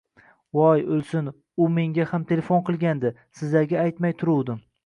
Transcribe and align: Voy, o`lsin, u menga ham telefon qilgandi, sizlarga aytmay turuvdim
Voy, 0.59 0.81
o`lsin, 0.95 1.29
u 1.65 1.69
menga 1.75 2.07
ham 2.13 2.25
telefon 2.33 2.65
qilgandi, 2.71 3.15
sizlarga 3.41 3.81
aytmay 3.87 4.21
turuvdim 4.25 4.69